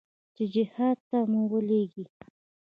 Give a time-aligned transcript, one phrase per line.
[0.35, 2.05] چې جهاد ته مو ولېږي.